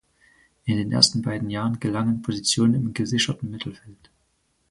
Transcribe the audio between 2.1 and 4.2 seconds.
Positionen im gesicherten Mittelfeld.